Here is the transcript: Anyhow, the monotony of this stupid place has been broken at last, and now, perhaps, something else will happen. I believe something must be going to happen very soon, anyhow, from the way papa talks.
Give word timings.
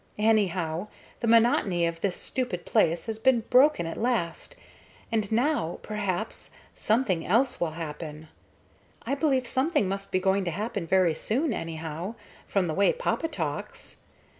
Anyhow, 0.17 0.87
the 1.19 1.27
monotony 1.27 1.85
of 1.85 2.01
this 2.01 2.17
stupid 2.17 2.65
place 2.65 3.05
has 3.05 3.19
been 3.19 3.41
broken 3.51 3.85
at 3.85 3.99
last, 4.01 4.55
and 5.11 5.31
now, 5.31 5.77
perhaps, 5.83 6.49
something 6.73 7.23
else 7.23 7.59
will 7.59 7.73
happen. 7.77 8.27
I 9.03 9.13
believe 9.13 9.45
something 9.45 9.87
must 9.87 10.11
be 10.11 10.19
going 10.19 10.43
to 10.45 10.49
happen 10.49 10.87
very 10.87 11.13
soon, 11.13 11.53
anyhow, 11.53 12.15
from 12.47 12.65
the 12.65 12.73
way 12.73 12.93
papa 12.93 13.27
talks. 13.27 13.97